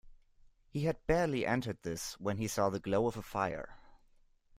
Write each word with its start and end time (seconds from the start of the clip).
He 0.67 0.85
had 0.85 1.05
barely 1.05 1.45
entered 1.45 1.83
this 1.83 2.19
when 2.19 2.37
he 2.37 2.47
saw 2.47 2.71
the 2.71 2.79
glow 2.79 3.05
of 3.05 3.17
a 3.17 3.21
fire. 3.21 3.77